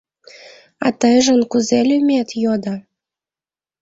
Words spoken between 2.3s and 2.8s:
йодо.